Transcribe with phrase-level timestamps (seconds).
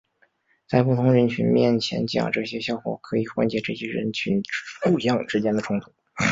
[0.67, 4.41] 在不同人群面前讲这类笑话可以缓解这些人群
[4.83, 5.91] 互相之间的冲突。